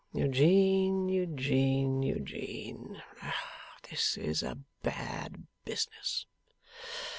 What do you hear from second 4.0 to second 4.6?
is a